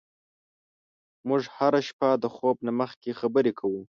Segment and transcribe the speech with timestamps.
[1.27, 3.81] موږ هره شپه د خوب نه مخکې خبرې کوو.